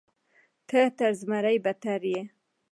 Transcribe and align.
ته 0.67 0.79
تر 0.97 1.11
زمري 1.21 1.57
بدتر 1.65 2.01
یې. 2.11 2.21